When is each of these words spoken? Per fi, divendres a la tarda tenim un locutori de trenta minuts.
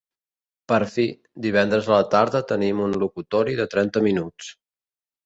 Per 0.71 0.77
fi, 0.93 1.03
divendres 1.45 1.89
a 1.91 1.99
la 1.99 2.07
tarda 2.15 2.41
tenim 2.53 2.81
un 2.87 2.97
locutori 3.05 3.55
de 3.61 3.69
trenta 3.75 4.05
minuts. 4.09 4.49